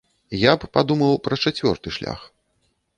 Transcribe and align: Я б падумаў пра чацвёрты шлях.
Я 0.51 0.55
б 0.63 0.69
падумаў 0.77 1.13
пра 1.29 1.41
чацвёрты 1.47 1.97
шлях. 2.03 2.29